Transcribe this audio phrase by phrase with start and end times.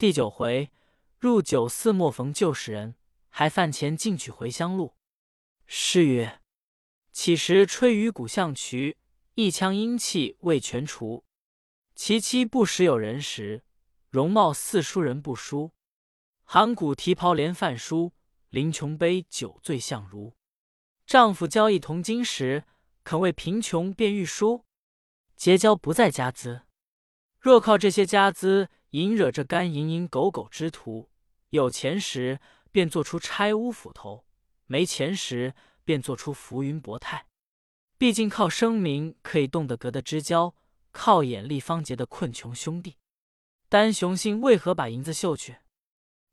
[0.00, 0.72] 第九回，
[1.18, 2.94] 入酒肆莫逢旧时人，
[3.28, 4.96] 还饭前尽取回乡路。
[5.66, 6.40] 诗曰：
[7.12, 8.96] 岂时吹竽鼓象渠，
[9.34, 11.26] 一腔英气未全除。
[11.94, 13.62] 其妻不识有人时，
[14.08, 15.72] 容貌似书人不淑。
[16.44, 18.14] 函谷提袍连饭书，
[18.48, 20.34] 临琼杯酒醉相如。
[21.04, 22.64] 丈夫交易同金时，
[23.04, 24.64] 肯为贫穷便玉书？
[25.36, 26.62] 结交不在家资，
[27.38, 31.10] 若靠这些家资引惹这干蝇营狗苟之徒，
[31.50, 32.40] 有钱时
[32.70, 34.24] 便做出拆屋斧头，
[34.66, 35.54] 没钱时
[35.84, 37.26] 便做出浮云薄态。
[37.98, 40.54] 毕竟靠声名可以动得格的知交。
[40.92, 42.96] 靠眼力方结的困穷兄弟，
[43.68, 45.58] 单雄信为何把银子绣去？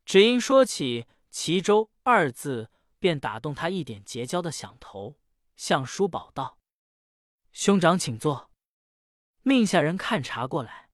[0.04, 5.20] 只因说起齐州二字，便打动他一点结交的想头，
[5.56, 6.58] 向叔宝道
[7.54, 8.50] ：“兄长请坐。”
[9.44, 10.87] 命下人看茶过来。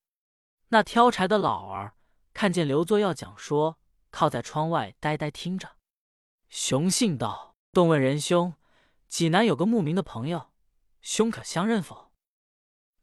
[0.74, 1.94] 那挑柴的老儿
[2.34, 3.78] 看见刘作要讲说，
[4.10, 5.78] 靠在窗外呆呆听着。
[6.50, 8.56] 雄信道：“动问仁兄，
[9.08, 10.52] 济南有个慕名的朋友，
[11.00, 12.12] 兄可相认否？”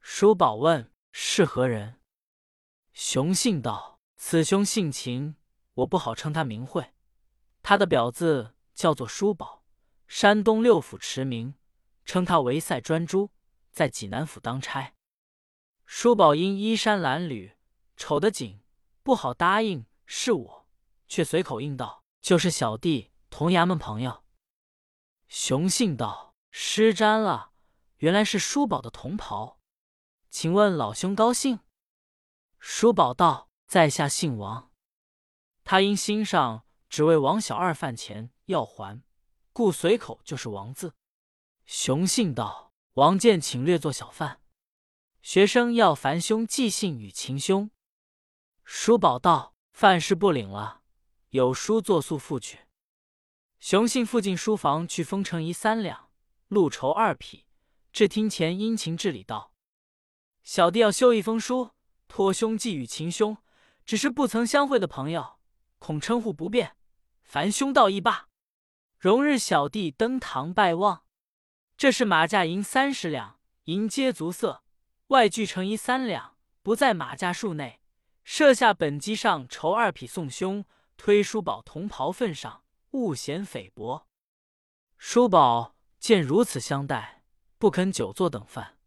[0.03, 2.01] 叔宝问：“是何人？”
[2.93, 5.37] 雄信道：“此兄性情，
[5.75, 6.93] 我不好称他名讳。
[7.63, 9.63] 他的表字叫做叔宝，
[10.09, 11.55] 山东六府驰名，
[12.05, 13.31] 称他为赛专诸，
[13.71, 14.95] 在济南府当差。
[15.87, 17.53] 叔宝因衣衫褴褛，
[18.01, 18.63] 丑得紧，
[19.03, 20.67] 不好答应是我，
[21.07, 24.25] 却随口应道：‘就是小弟同衙门朋友。’
[25.29, 27.53] 雄信道：‘失瞻了，
[27.99, 29.61] 原来是叔宝的同袍。’
[30.31, 31.61] 请问老兄高兴？
[32.59, 34.73] 叔宝道：“在下姓王。”
[35.63, 39.03] 他因心上只为王小二饭钱要还，
[39.53, 40.95] 故随口就是王字。
[41.67, 44.41] 雄信道：“王建请略作小饭。”
[45.21, 47.71] 学生要烦兄寄信与秦兄。
[48.73, 50.83] 叔宝道：“饭是不领了，
[51.31, 52.61] 有书作速付去。”
[53.59, 56.13] 雄信附近书房去封城一三两，
[56.47, 57.47] 路筹二匹，
[57.93, 59.53] 至厅前殷勤致礼道。
[60.45, 61.73] 小弟要修一封书，
[62.07, 63.37] 托兄寄与秦兄，
[63.85, 65.41] 只是不曾相会的朋友，
[65.81, 66.77] 恐称呼不便，
[67.25, 68.29] 烦兄道义罢。
[68.97, 71.03] 容日小弟登堂拜望。
[71.77, 74.63] 这是马价银三十两，银皆足色，
[75.09, 77.80] 外具成一三两，不在马价数内。
[78.25, 80.65] 设下本机上筹二匹送兄，
[80.97, 84.07] 推叔宝同袍份上，勿嫌菲薄。
[84.99, 87.25] 叔宝见如此相待，
[87.59, 88.79] 不肯久坐等饭。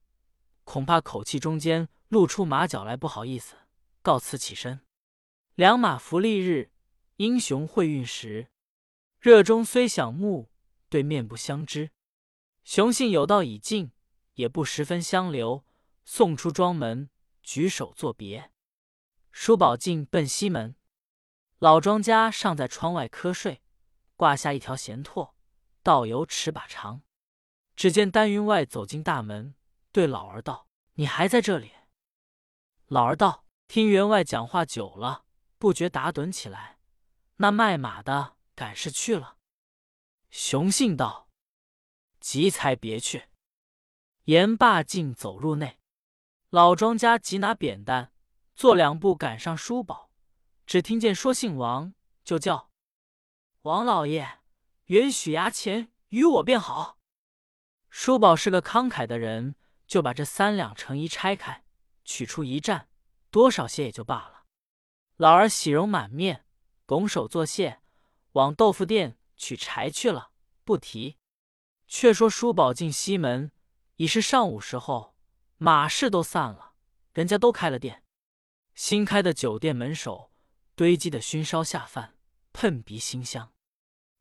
[0.63, 3.55] 恐怕口气中间露出马脚来，不好意思，
[4.01, 4.79] 告辞起身。
[5.55, 6.71] 良马福利日，
[7.17, 8.47] 英雄会运时。
[9.19, 10.49] 热中虽想慕，
[10.89, 11.91] 对面不相知。
[12.63, 13.91] 雄信有道已尽，
[14.35, 15.65] 也不十分相留。
[16.05, 17.09] 送出庄门，
[17.41, 18.52] 举手作别。
[19.35, 20.75] 叔宝进奔西门，
[21.57, 23.63] 老庄家尚在窗外瞌睡，
[24.15, 25.35] 挂下一条闲拓，
[25.81, 27.01] 倒有尺把长。
[27.75, 29.55] 只见丹云外走进大门。
[29.91, 31.71] 对老儿道：“你还在这里？”
[32.87, 35.25] 老儿道：“听员外讲话久了，
[35.57, 36.79] 不觉打盹起来。
[37.37, 39.37] 那卖马的赶是去了。”
[40.29, 41.27] 雄信道
[42.21, 43.25] ：“急才别去。”
[44.25, 45.79] 言罢，竟走入内。
[46.49, 48.12] 老庄家急拿扁担，
[48.55, 50.09] 做两步赶上叔宝，
[50.65, 51.93] 只听见说姓王，
[52.23, 52.69] 就叫
[53.63, 54.39] ：“王老爷，
[54.85, 56.97] 允许衙前与我便好。”
[57.89, 59.55] 叔宝是个慷慨的人。
[59.85, 61.65] 就把这三两成衣拆开，
[62.03, 62.87] 取出一战，
[63.29, 64.45] 多少些也就罢了。
[65.17, 66.45] 老儿喜容满面，
[66.87, 67.81] 拱手作谢，
[68.31, 70.31] 往豆腐店取柴去了，
[70.63, 71.17] 不提。
[71.87, 73.51] 却说叔宝进西门，
[73.97, 75.15] 已是上午时候，
[75.57, 76.73] 马市都散了，
[77.13, 78.02] 人家都开了店。
[78.75, 80.31] 新开的酒店门首
[80.75, 82.15] 堆积的熏烧下饭，
[82.51, 83.53] 喷鼻馨香。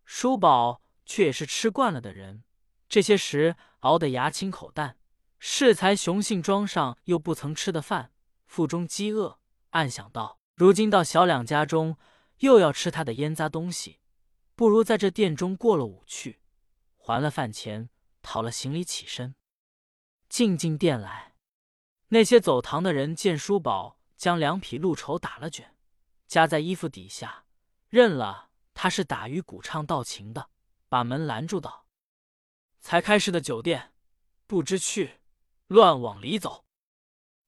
[0.04, 2.44] 叔宝却也是吃惯了的人，
[2.88, 4.98] 这些时熬得牙青口淡。
[5.38, 8.12] 适才雄性庄上又不曾吃的饭，
[8.46, 11.96] 腹中饥饿，暗想到：如今到小两家中，
[12.38, 13.98] 又要吃他的腌杂东西，
[14.54, 16.40] 不如在这店中过了午去，
[16.96, 17.90] 还了饭钱，
[18.20, 19.34] 讨了行李，起身
[20.28, 21.34] 进进店来。
[22.08, 25.74] 那些走堂的人见叔宝将两匹鹿绸打了卷，
[26.28, 27.44] 夹在衣服底下，
[27.88, 30.48] 认了他是打鱼鼓唱道情的，
[30.88, 31.88] 把门拦住道
[32.78, 33.92] ：“才开市的酒店，
[34.46, 35.18] 不知去。”
[35.66, 36.64] 乱往里走，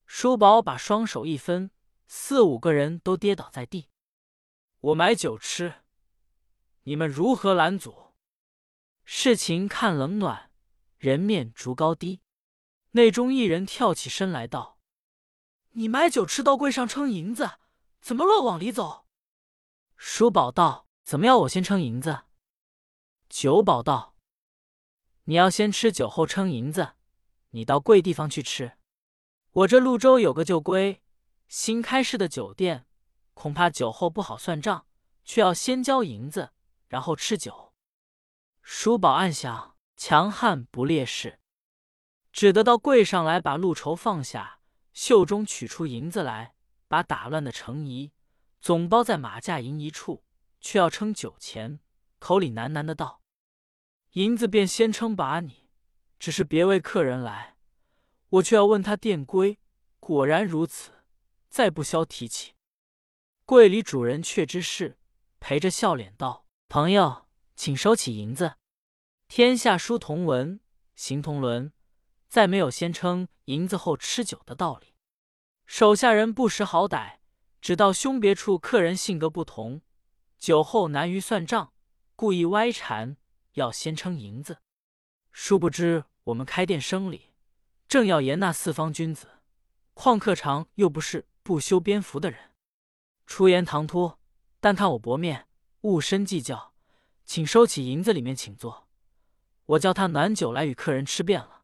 [0.05, 1.71] 叔宝把双手一分，
[2.09, 3.91] 四五个人都跌倒在地。
[4.81, 5.85] 我买酒吃，
[6.83, 8.15] 你们如何拦阻？
[9.05, 10.51] 事情看冷暖，
[10.99, 12.21] 人面逐高低。
[12.91, 14.74] 内中一人跳起身来道
[15.77, 17.59] ：“你买酒吃到柜上称银子，
[18.01, 19.07] 怎么乱往里走？”
[19.97, 22.25] 叔宝道：“怎么要我先称银子？”
[23.29, 24.17] 九宝道
[25.25, 26.95] ：“你要先吃酒后称银子，
[27.51, 28.79] 你到贵地方去吃。
[29.51, 31.03] 我这潞州有个旧规，
[31.49, 32.87] 新开市的酒店，
[33.35, 34.87] 恐怕酒后不好算账，
[35.25, 36.53] 却要先交银子，
[36.89, 37.73] 然后吃酒。”
[38.63, 41.41] 叔宝暗想：强悍不烈士，
[42.33, 44.61] 只得到柜上来，把路筹放下，
[44.95, 46.55] 袖中取出银子来，
[46.89, 48.13] 把打乱的成衣
[48.61, 50.25] 总包在马架银一处，
[50.61, 51.81] 却要称酒钱，
[52.19, 53.21] 口里喃喃的道。
[54.13, 55.69] 银子便先称把你，
[56.19, 57.57] 只是别为客人来，
[58.29, 59.59] 我却要问他店规。
[59.99, 60.93] 果然如此，
[61.49, 62.55] 再不消提起。
[63.45, 64.99] 柜里主人却知事，
[65.41, 67.27] 陪着笑脸道：“朋友，
[67.57, 68.55] 请收起银子。
[69.27, 70.61] 天下书同文，
[70.95, 71.73] 行同伦，
[72.35, 74.95] 再没有先称银子后吃酒的道理。
[75.67, 77.19] 手下人不识好歹，
[77.61, 79.83] 只道兄别处客人性格不同，
[80.37, 81.73] 酒后难于算账，
[82.17, 83.17] 故意歪缠。”
[83.55, 84.59] 要先称银子，
[85.31, 87.31] 殊不知我们开店生理，
[87.87, 89.29] 正要严那四方君子。
[89.93, 92.51] 况客常又不是不修边幅的人，
[93.29, 94.19] 出言唐突，
[94.59, 95.47] 但看我薄面，
[95.83, 96.75] 勿深计较，
[97.25, 98.89] 请收起银子，里面请坐。
[99.67, 101.61] 我叫他暖酒来与客人吃遍了。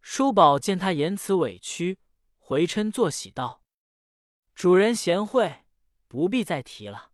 [0.00, 1.98] 叔宝见他言辞委屈，
[2.38, 3.62] 回嗔作喜道
[4.54, 5.64] ：“主人贤惠，
[6.08, 7.12] 不必再提了。”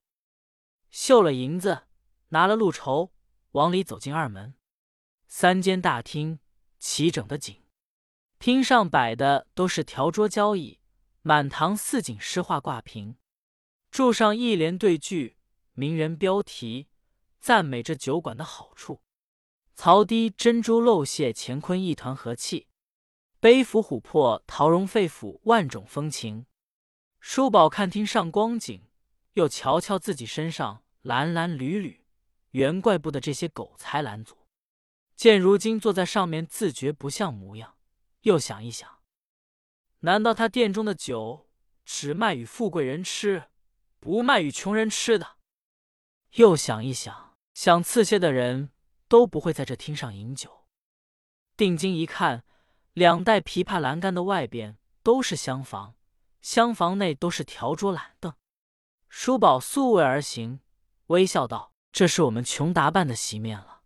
[0.90, 1.86] 绣了银子，
[2.28, 3.12] 拿了路筹。
[3.52, 4.54] 往里走进二门，
[5.28, 6.40] 三间大厅
[6.78, 7.64] 齐整的紧，
[8.38, 10.78] 厅上摆的都是条桌交椅，
[11.22, 13.16] 满堂四景诗画挂屏，
[13.90, 15.38] 柱上一联对句，
[15.72, 16.88] 名人标题，
[17.40, 19.00] 赞美这酒馆的好处。
[19.74, 22.66] 槽滴珍珠漏泄，乾坤一团和气；
[23.46, 26.46] 杯伏琥珀，桃蓉肺腑，万种风情。
[27.20, 28.88] 叔宝看厅上光景，
[29.34, 32.04] 又瞧瞧自己身上蓝蓝缕缕。
[32.50, 34.36] 原怪不得这些狗才拦阻，
[35.14, 37.76] 见如今坐在上面，自觉不像模样。
[38.22, 38.98] 又想一想，
[40.00, 41.48] 难道他店中的酒
[41.84, 43.44] 只卖与富贵人吃，
[44.00, 45.36] 不卖与穷人吃的？
[46.32, 48.72] 又想一想，想次些的人
[49.06, 50.66] 都不会在这厅上饮酒。
[51.56, 52.44] 定睛一看，
[52.96, 55.96] 两带琵琶栏杆的外边都是厢房，
[56.40, 58.32] 厢房内都是条桌懒凳。
[59.10, 60.60] 叔宝素位而行，
[61.08, 61.74] 微笑道。
[61.92, 63.82] 这是我们穷达办的席面了。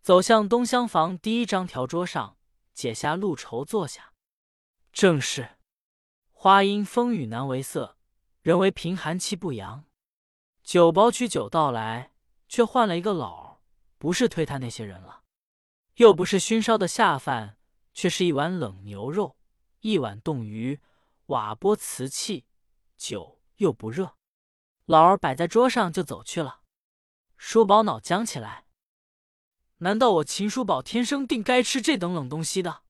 [0.00, 2.36] 走向东厢房第一张条桌上，
[2.72, 4.12] 解下露绸坐下。
[4.92, 5.58] 正是
[6.30, 7.96] 花因风雨难为色，
[8.42, 9.84] 人为贫寒气不扬。
[10.62, 12.12] 酒保取酒到来，
[12.48, 13.58] 却换了一个老，
[13.98, 15.24] 不是推他那些人了，
[15.96, 17.56] 又不是熏烧的下饭，
[17.92, 19.36] 却是一碗冷牛肉，
[19.80, 20.80] 一碗冻鱼，
[21.26, 22.46] 瓦钵瓷器，
[22.96, 24.16] 酒又不热。
[24.86, 26.62] 老儿摆在桌上就走去了。
[27.36, 28.66] 叔宝脑僵起来，
[29.78, 32.82] 难道我秦叔宝天生定该吃这等冷东西的？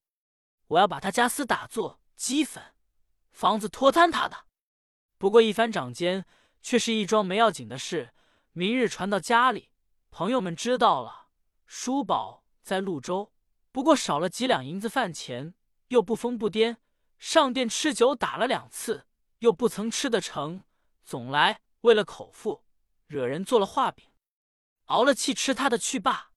[0.69, 2.75] 我要把他家私打做鸡粉，
[3.31, 4.47] 房子脱摊他的。
[5.19, 6.25] 不过一番掌间，
[6.63, 8.13] 却是一桩没要紧的事。
[8.53, 9.71] 明日传到家里，
[10.11, 11.29] 朋友们知道了，
[11.67, 13.32] 叔宝在潞州，
[13.73, 15.55] 不过少了几两银子饭钱，
[15.89, 16.77] 又不疯不癫，
[17.19, 19.07] 上店吃酒打了两次，
[19.39, 20.63] 又不曾吃得成，
[21.03, 22.63] 总来为了口腹，
[23.07, 24.07] 惹人做了画饼。
[24.87, 26.33] 熬了气吃他的去罢，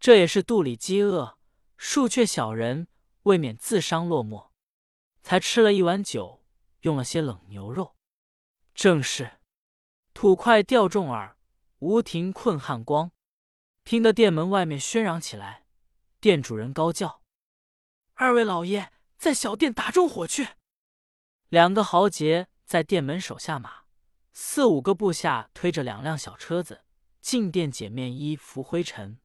[0.00, 1.36] 这也是肚里饥饿，
[1.76, 2.88] 数却小人，
[3.24, 4.48] 未免自伤落寞，
[5.22, 6.42] 才吃了一碗酒，
[6.80, 7.94] 用了些冷牛肉。
[8.74, 9.40] 正是
[10.14, 11.36] 土块掉重耳，
[11.80, 13.10] 无庭困汉光。
[13.84, 15.66] 听得店门外面喧嚷起来，
[16.20, 17.22] 店主人高叫
[18.14, 20.48] ：“二位老爷，在小店打中火去！”
[21.48, 23.84] 两个豪杰在店门手下马，
[24.32, 26.82] 四五个部下推着两辆小车子。
[27.20, 29.20] 进店解面衣拂灰尘，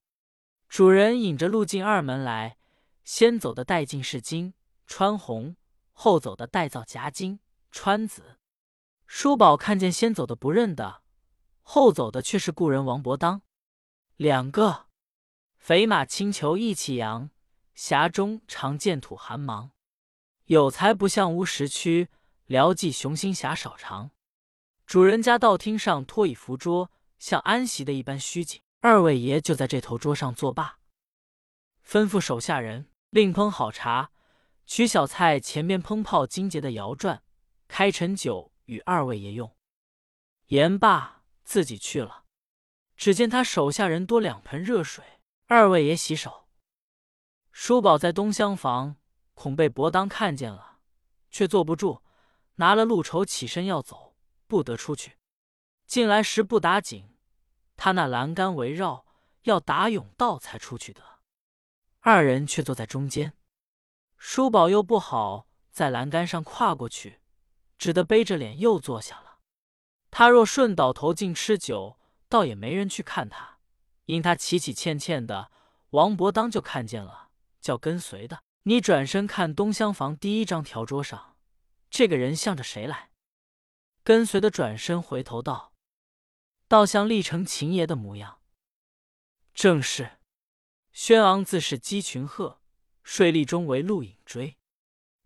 [0.67, 2.57] 主人引着路进二门来，
[3.05, 5.55] 先走的带进是金穿红，
[5.93, 7.39] 后走的带造夹金
[7.71, 8.39] 穿紫。
[9.07, 11.03] 叔宝看见先走的不认得，
[11.61, 13.43] 后走的却是故人王伯当。
[14.17, 14.82] 两个
[15.63, 17.29] 肥马轻裘意气扬，
[17.73, 19.71] 匣中常见土寒芒。
[20.47, 22.09] 有才不像无实躯，
[22.47, 24.11] 聊寄雄心侠少长。
[24.85, 26.91] 主人家道厅上托以扶桌。
[27.17, 30.79] 像安席的一般虚景，二位爷就在这头桌上作罢，
[31.87, 34.11] 吩咐手下人另烹好茶，
[34.65, 37.23] 取小菜前边烹泡金节的摇转，
[37.69, 39.55] 开陈酒与二位爷用。
[40.47, 42.25] 言罢，自己去了。
[42.97, 45.05] 只见他手下人多两盆热水，
[45.47, 46.47] 二位爷洗手。
[47.51, 48.95] 叔宝在东厢房，
[49.33, 50.79] 恐被伯当看见了，
[51.29, 52.01] 却坐不住，
[52.55, 54.15] 拿了路筹起身要走，
[54.47, 55.17] 不得出去。
[55.85, 57.15] 进来时不打紧，
[57.75, 59.05] 他那栏杆围绕，
[59.43, 61.03] 要打甬道才出去的。
[61.99, 63.33] 二人却坐在中间，
[64.17, 67.19] 叔宝又不好在栏杆上跨过去，
[67.77, 69.39] 只得背着脸又坐下了。
[70.09, 73.52] 他若顺倒头进吃酒，倒也没人去看他，
[74.05, 75.51] 因他起起欠欠的，
[75.91, 77.29] 王伯当就看见了，
[77.61, 78.43] 叫跟随的。
[78.63, 81.37] 你转身看东厢房第一张条桌上，
[81.89, 83.11] 这个人向着谁来？
[84.03, 85.73] 跟随的转身回头道
[86.67, 88.39] ：“倒像历城秦爷的模样。”
[89.53, 90.19] 正是。
[90.91, 92.61] 轩昂自是鸡群鹤，
[93.03, 94.57] 睡立中为鹿影追。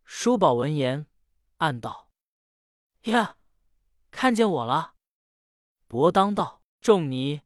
[0.05, 1.05] 叔宝闻言，
[1.57, 2.09] 暗道
[3.03, 3.37] ：“呀，
[4.09, 4.95] 看见我了。”
[5.87, 7.41] 伯当道：“仲尼，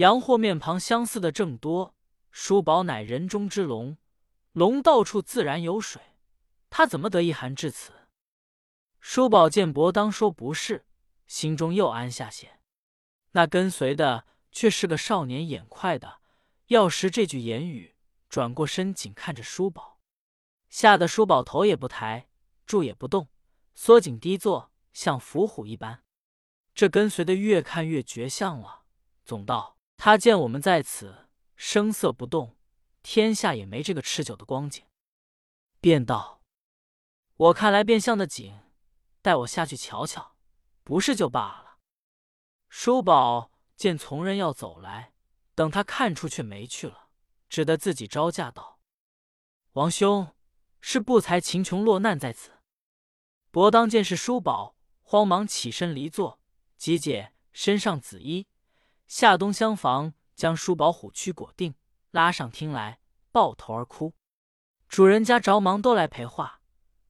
[0.00, 1.94] 洋货面庞相似的正多。
[2.30, 3.98] 叔宝乃人中之龙。”
[4.52, 6.00] 龙到处自然有水，
[6.70, 7.92] 他怎么得一寒至此？
[8.98, 10.86] 叔宝见伯当说不是，
[11.26, 12.60] 心中又安下些。
[13.32, 16.20] 那跟随的却是个少年，眼快的，
[16.68, 17.94] 要识这句言语，
[18.30, 20.00] 转过身紧看着叔宝，
[20.70, 22.30] 吓得叔宝头也不抬，
[22.64, 23.28] 住也不动，
[23.74, 26.02] 缩紧低坐，像伏虎一般。
[26.74, 28.84] 这跟随的越看越绝相了，
[29.26, 32.56] 总道他见我们在此，声色不动。
[33.02, 34.82] 天下也没这个吃酒的光景，
[35.78, 36.40] 便道
[37.36, 38.58] ：“我看来变相的紧，
[39.20, 40.36] 待我下去瞧瞧，
[40.84, 41.76] 不是就罢了。”
[42.70, 45.12] 叔宝见从人要走来，
[45.54, 47.10] 等他看出却没去了，
[47.50, 48.80] 只得自己招架道
[49.72, 50.34] ：“王兄，
[50.80, 52.52] 是不才秦琼落难在此。”
[53.52, 56.40] 伯当见是叔宝，慌忙起身离座，
[56.78, 58.46] 急解身上紫衣，
[59.10, 61.74] 下东厢房将叔宝虎躯裹定。
[62.12, 63.00] 拉上厅来，
[63.32, 64.14] 抱头而哭。
[64.86, 66.60] 主人家着忙都来陪话。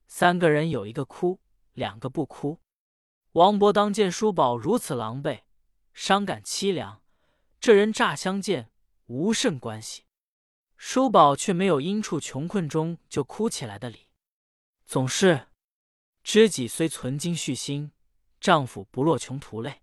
[0.07, 1.41] 三个人有一个哭，
[1.75, 2.59] 两个不哭。
[3.33, 5.43] 王伯当见叔宝如此狼狈，
[5.93, 7.03] 伤感凄凉。
[7.61, 8.71] 这人乍相见
[9.05, 10.07] 无甚关系，
[10.79, 14.09] 叔宝却没有因处穷困中就哭起来的理。
[14.87, 15.49] 总是
[16.23, 17.93] 知己虽存金续心，
[18.41, 19.83] 丈夫不落穷途泪。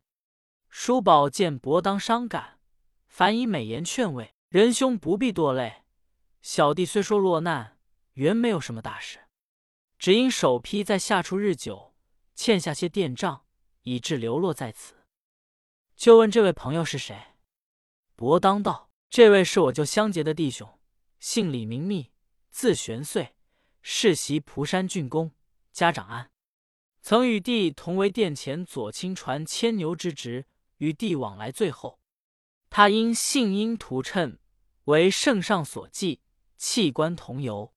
[0.69, 2.59] 叔宝见伯当伤感，
[3.07, 4.33] 反以美言劝慰。
[4.49, 5.83] 仁兄不必多累，
[6.41, 7.77] 小弟虽说落难，
[8.13, 9.19] 原没有什么大事，
[9.99, 11.93] 只因首批在下处日久，
[12.33, 13.45] 欠下些店账，
[13.81, 14.95] 以致流落在此。
[15.95, 17.35] 就问这位朋友是谁？
[18.15, 20.79] 伯当道：“这位是我舅相结的弟兄，
[21.19, 22.11] 姓李，名密，
[22.49, 23.35] 字玄岁，
[23.81, 25.31] 世袭蒲山郡公，
[25.73, 26.31] 家长安。
[27.01, 30.45] 曾与弟同为殿前左亲传牵牛之职，
[30.77, 31.99] 与帝往来最后。”
[32.69, 34.39] 他因信因图谶，
[34.85, 36.21] 为圣上所忌，
[36.57, 37.73] 弃官同游。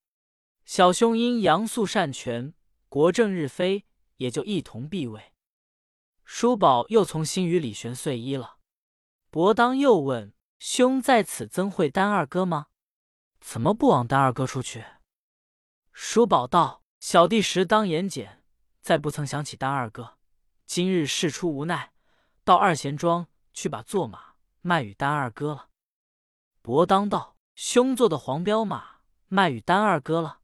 [0.65, 2.55] 小兄因杨素善权，
[2.89, 5.33] 国政日非，也就一同避位。
[6.25, 8.59] 叔宝又从新与李玄岁依了。
[9.31, 12.67] 伯当又问：“兄在此曾会丹二哥吗？
[13.41, 14.85] 怎么不往丹二哥处去？”
[15.93, 18.45] 叔宝道：“小弟时当言简，
[18.81, 20.19] 再不曾想起丹二哥。
[20.67, 21.93] 今日事出无奈，
[22.45, 24.31] 到二贤庄去把坐马。”
[24.63, 25.71] 卖与丹二哥了。
[26.61, 30.43] 伯当道：“兄做的黄骠马卖与丹二哥了，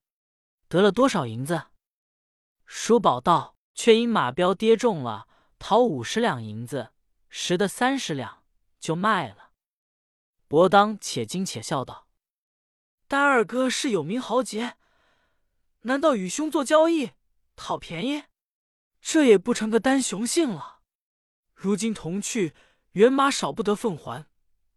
[0.68, 1.66] 得了多少银子？”
[2.64, 6.94] 叔宝道：“却因马标跌中了，讨五十两银子，
[7.28, 8.42] 拾得三十两，
[8.80, 9.50] 就卖了。”
[10.48, 12.08] 伯当且惊且笑道
[13.06, 14.78] ：“丹二哥是有名豪杰，
[15.82, 17.10] 难道与兄做交易
[17.54, 18.24] 讨便宜？
[19.02, 20.75] 这也不成个单雄性了。
[21.56, 22.54] 如今同去。”
[22.96, 24.26] 原马少不得奉还，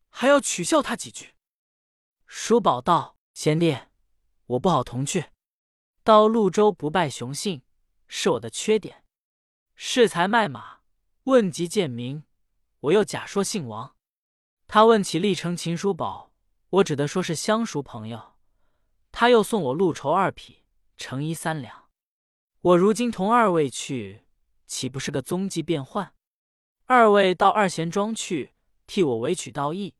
[0.09, 1.35] 还要取笑他几句。
[2.27, 3.77] 叔宝道：“贤弟，
[4.45, 5.27] 我不好同去。
[6.03, 7.61] 到潞州不拜雄信，
[8.09, 9.05] 是我的缺点。
[9.77, 10.81] 恃才卖马，
[11.23, 12.25] 问及贱名，
[12.81, 13.95] 我又假说姓王。
[14.67, 16.33] 他问起历城秦叔宝，
[16.71, 18.33] 我只得说是相熟朋友。
[19.13, 20.65] 他又送我路绸二匹，
[20.97, 21.89] 成衣三两。
[22.59, 24.25] 我如今同二位去，
[24.67, 26.13] 岂不是个踪迹变幻？”
[26.91, 28.55] 二位到二贤庄去，
[28.87, 29.93] 替我委曲道义，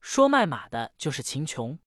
[0.00, 1.80] 说卖马的就是秦琼。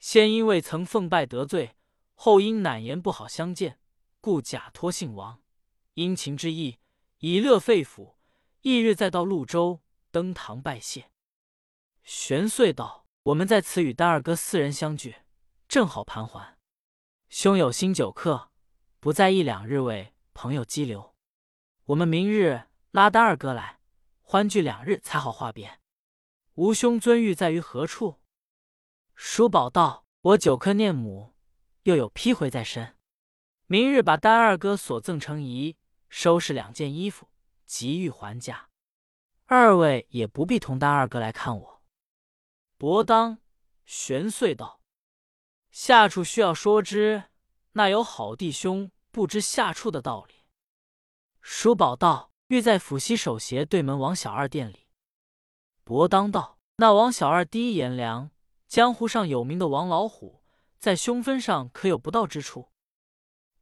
[0.00, 1.76] 先因未曾奉拜得罪，
[2.14, 3.78] 后因难言不好相见，
[4.20, 5.40] 故假托姓王，
[5.92, 6.80] 殷勤之意，
[7.18, 8.14] 以乐肺腑。
[8.62, 11.12] 翌日再到潞州登堂拜谢。
[12.02, 15.14] 玄岁道：“我们在此与丹二哥四人相聚，
[15.68, 16.58] 正好盘桓。
[17.28, 18.50] 兄有新酒客，
[18.98, 21.14] 不在一两日为朋友羁留。
[21.84, 23.78] 我们明日拉丹二哥来。”
[24.34, 25.78] 欢聚两日才好话别。
[26.54, 28.20] 吾兄尊誉在于何处？
[29.14, 31.36] 叔宝道：“我久客念母，
[31.84, 32.98] 又有批回在身。
[33.66, 35.76] 明日把丹二哥所赠成仪
[36.08, 37.28] 收拾两件衣服，
[37.64, 38.70] 急欲还家。
[39.46, 41.84] 二位也不必同单二哥来看我。”
[42.76, 43.38] 伯当
[43.84, 44.80] 玄遂道
[45.70, 47.22] ：“下处需要说之，
[47.74, 50.34] 那有好弟兄不知下处的道理。”
[51.40, 54.86] 叔宝道：“欲在府西守斜对门王小二店里。”
[55.84, 58.30] 伯当道：“那王小二第一颜良，
[58.66, 60.42] 江湖上有名的王老虎，
[60.78, 62.70] 在凶分上可有不到之处？”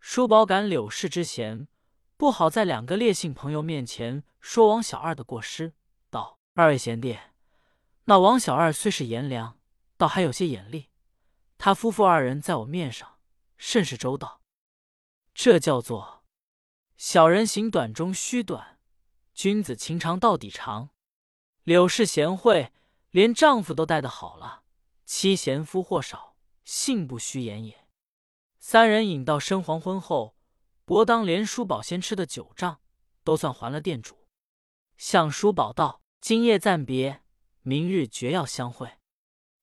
[0.01, 1.69] 叔宝感柳氏之嫌，
[2.17, 5.75] 不好在两个烈性朋友面前说王小二的过失，
[6.11, 7.19] 道：“二位贤弟，
[8.05, 9.59] 那王小二虽是颜良，
[9.97, 10.91] 倒还有些眼力。
[11.57, 13.19] 他夫妇二人在我面上
[13.57, 14.41] 甚是周到，
[15.33, 16.22] 这叫做
[17.05, 18.79] 小人行短中须短，
[19.35, 20.91] 君子情长到底长。”
[21.65, 22.73] 柳氏贤惠，
[23.11, 24.63] 连丈夫都待得好了，
[25.05, 27.89] 妻贤夫祸少，信不虚言也。
[28.61, 30.37] 三人饮到深黄昏后，
[30.85, 32.81] 伯当连叔宝先吃的酒账
[33.25, 34.29] 都算还了店主，
[34.97, 37.25] 向叔宝道：“今夜暂别，
[37.63, 38.89] 明日绝要相会。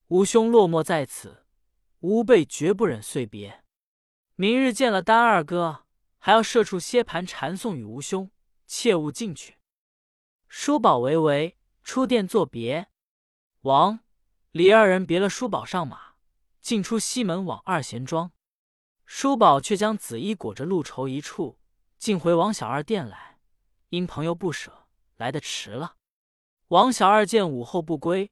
[0.08, 1.46] 吾兄落寞在此，
[2.02, 3.64] 吾辈绝不忍遂别。
[4.36, 5.86] 明日见了丹二哥，
[6.20, 8.30] 还要设处歇盘禅诵与吾兄，
[8.68, 9.58] 切勿进去。”
[10.48, 11.56] 叔宝为为。
[11.82, 12.90] 出殿作别，
[13.62, 14.02] 王
[14.52, 16.14] 李二人别了叔宝上马，
[16.62, 18.32] 进出西门往二贤庄。
[19.08, 21.58] 叔宝却将紫衣裹着路绸一处，
[21.98, 23.40] 进回王小二店来。
[23.88, 24.86] 因朋友不舍，
[25.16, 25.96] 来得迟了。
[26.68, 28.32] 王小二见午后不归，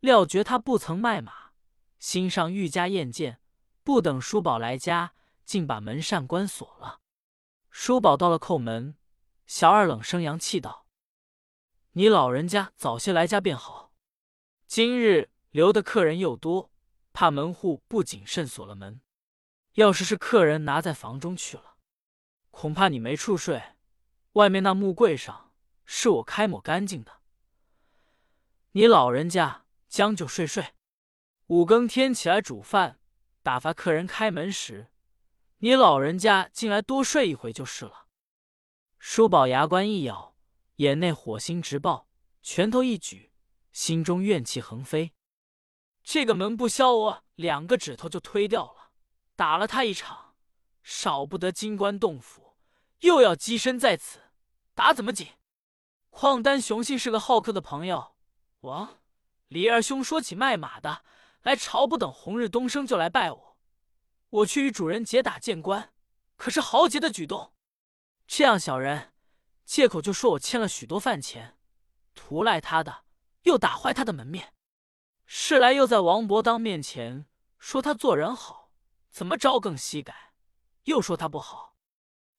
[0.00, 1.52] 料觉他不曾卖马，
[1.98, 3.40] 心上愈加厌见，
[3.82, 5.14] 不等叔宝来家，
[5.46, 7.00] 竟把门扇关锁了。
[7.70, 8.96] 叔宝到了叩门，
[9.46, 10.86] 小二冷声扬气道。
[11.92, 13.92] 你老人家早些来家便好，
[14.66, 16.70] 今日留的客人又多，
[17.12, 19.00] 怕门户不谨慎锁了门。
[19.74, 21.76] 要是是客人拿在房中去了，
[22.50, 23.62] 恐怕你没处睡。
[24.32, 25.52] 外面那木柜上
[25.84, 27.20] 是我开抹干净的，
[28.72, 30.74] 你老人家将就睡睡。
[31.46, 33.00] 五更天起来煮饭，
[33.42, 34.88] 打发客人开门时，
[35.58, 38.06] 你老人家进来多睡一回就是了。
[38.98, 40.36] 叔宝牙关一咬。
[40.76, 42.08] 眼内火星直爆，
[42.40, 43.32] 拳头一举，
[43.72, 45.12] 心中怨气横飞。
[46.04, 48.92] 这个门不消，我两个指头就推掉了。
[49.34, 50.36] 打了他一场，
[50.84, 52.56] 少不得金冠洞府，
[53.00, 54.20] 又要跻身在此，
[54.72, 55.26] 打怎么紧？
[56.10, 58.14] 况丹雄信是个好客的朋友，
[58.60, 59.00] 王
[59.48, 61.02] 李二兄说起卖马的
[61.42, 63.47] 来朝，不等红日东升就来拜我。
[64.30, 65.92] 我去与主人结打见官，
[66.36, 67.52] 可是豪杰的举动。
[68.26, 69.12] 这样小人。
[69.64, 71.58] 借口就说我欠了许多饭钱，
[72.14, 73.04] 图赖他的，
[73.42, 74.54] 又打坏他的门面。
[75.26, 77.26] 事来又在王伯当面前
[77.58, 78.72] 说他做人好，
[79.10, 80.32] 怎么朝更膝改，
[80.84, 81.76] 又说他不好。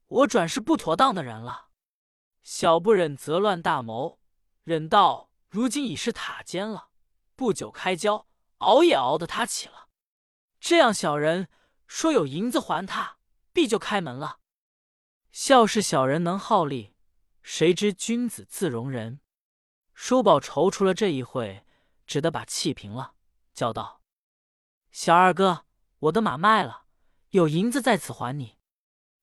[0.07, 1.67] 我转是不妥当的人了，
[2.41, 4.19] 小不忍则乱大谋，
[4.63, 6.89] 忍到如今已是塔尖了。
[7.35, 8.25] 不久开交，
[8.57, 9.89] 熬也熬得他起了。
[10.59, 11.47] 这样小人
[11.89, 13.17] 说有银子还他，
[13.51, 14.39] 必就开门了。
[15.31, 16.93] 笑是小人能好利。
[17.41, 19.21] 谁知君子自容人，
[19.95, 21.65] 叔宝踌躇了这一会，
[22.05, 23.15] 只得把气平了，
[23.55, 24.03] 叫道
[24.91, 25.65] ：“小二哥，
[25.97, 26.83] 我的马卖了，
[27.29, 28.59] 有银子在此还你。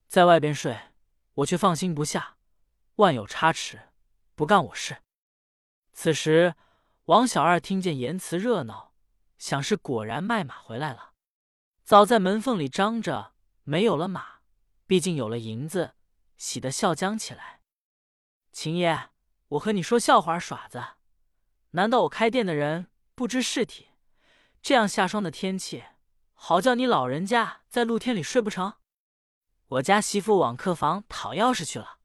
[0.09, 0.77] 在外边睡，
[1.35, 2.37] 我却放心不下，
[2.97, 3.91] 万有差池，
[4.35, 5.03] 不干我事。”
[5.95, 6.57] 此时
[7.05, 8.93] 王小二听见言辞热闹，
[9.39, 11.13] 想是果然卖马回来了，
[11.87, 14.41] 早在门缝里张着，没有了马，
[14.89, 15.95] 毕竟有了银子，
[16.37, 17.61] 喜得笑僵起来。
[18.51, 19.11] 秦爷，
[19.51, 20.83] 我和你说笑话耍子？
[21.71, 23.91] 难道我开店的人不知事体？
[24.61, 25.85] 这样下霜的天气，
[26.35, 28.75] 好叫你老人家在露天里睡不成？
[29.69, 32.01] 我家媳妇往客房讨钥匙去了。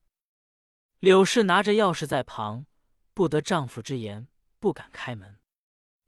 [1.00, 2.68] 柳氏拿着钥匙在旁，
[3.16, 4.28] 不得丈夫之言，
[4.60, 5.40] 不敢开门。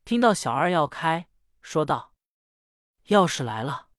[0.06, 1.28] 听到小二要开，
[1.64, 2.13] 说道
[3.08, 3.90] ：“钥匙来了。”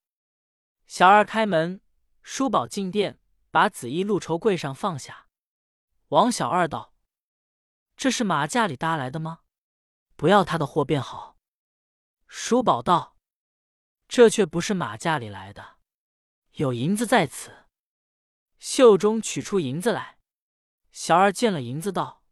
[0.87, 1.81] 小二开门，
[2.21, 3.19] 叔宝进店，
[3.51, 5.27] 把紫衣露绸柜上放下。
[6.09, 6.93] 王小二道
[7.97, 9.39] ：“这是马架里搭来的吗？
[10.15, 11.37] 不要他的货便好。”
[12.27, 13.17] 叔宝道
[14.07, 15.77] ：“这却不是马架里来的，
[16.53, 17.65] 有银子在此。”
[18.59, 20.19] 袖中取出银子来。
[20.91, 22.23] 小二见了银子，道：“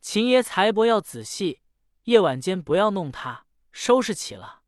[0.00, 1.62] 秦爷财帛要仔细，
[2.04, 3.46] 夜晚间不要弄他。
[3.72, 4.63] 收拾起了，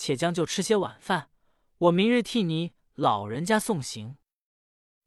[0.00, 1.30] 且将就吃些晚饭。
[1.76, 4.16] 我明日替你老人家送行。”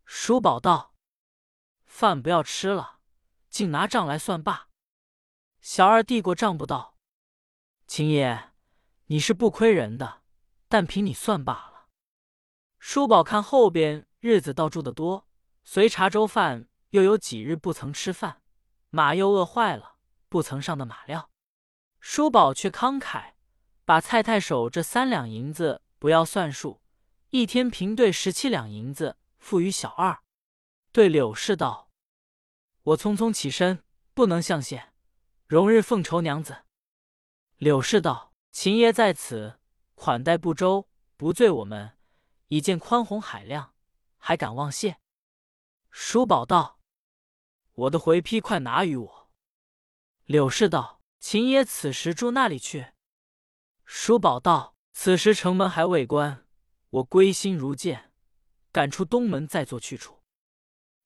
[0.06, 0.94] 叔宝道。
[1.84, 3.00] 饭不要吃了，
[3.50, 4.70] 竟拿账来算罢。
[5.62, 6.96] 小二递过账簿道
[7.88, 8.52] ：“秦爷，
[9.08, 10.22] 你是不亏人的，
[10.68, 11.88] 但凭你算罢了。”
[12.78, 15.28] 叔宝看后边日子倒住的多，
[15.64, 18.44] 随茶粥饭又有几日不曾吃饭，
[18.92, 19.98] 马又饿坏了，
[20.30, 21.32] 不曾上的马料。
[22.00, 23.33] 叔宝却慷慨，
[23.86, 26.82] 把蔡太守这三两银子不要算数，
[27.32, 30.24] 一天平兑十七两银子付与小二。
[30.92, 31.90] 对柳氏道
[32.84, 34.94] ：“我匆匆起身，不能相谢，
[35.48, 36.64] 容日奉酬娘子。”
[37.58, 39.60] 柳氏道：“秦爷在此，
[39.96, 41.98] 款待不周，不罪我们，
[42.48, 43.74] 已见宽宏海量，
[44.18, 44.98] 还敢忘谢？”
[45.92, 46.80] 叔宝道
[47.74, 49.32] ：“我的回批快拿与我。”
[50.26, 52.88] 柳氏道：“秦爷此时住那里去？”
[53.86, 56.46] 叔宝道：“此时城门还未关，
[56.90, 58.12] 我归心如箭，
[58.72, 60.22] 赶出东门再做去处。”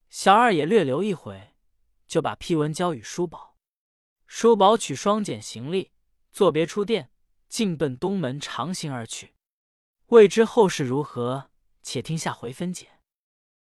[0.09, 1.55] 小二也略留一会，
[2.07, 3.57] 就把批文交与叔宝。
[4.25, 5.91] 叔宝取双锏行李，
[6.31, 7.11] 作别出殿，
[7.49, 9.35] 径奔东门长行而去。
[10.07, 12.96] 未知后事如何，且听下回分解。